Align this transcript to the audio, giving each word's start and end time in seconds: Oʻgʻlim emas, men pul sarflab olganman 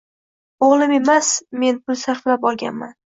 Oʻgʻlim 0.67 0.93
emas, 0.95 1.29
men 1.65 1.77
pul 1.83 1.99
sarflab 2.05 2.49
olganman 2.53 2.97